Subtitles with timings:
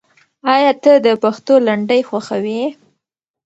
[0.53, 2.63] آیا ته د پښتو لنډۍ خوښوې؟